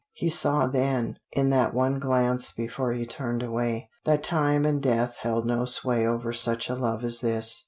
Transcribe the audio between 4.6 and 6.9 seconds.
and death held no sway over such a